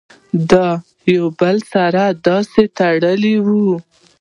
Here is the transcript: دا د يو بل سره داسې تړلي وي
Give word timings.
دا 0.51 0.67
د 1.07 1.09
يو 1.15 1.25
بل 1.39 1.57
سره 1.73 2.01
داسې 2.27 2.61
تړلي 2.77 3.35
وي 3.45 3.67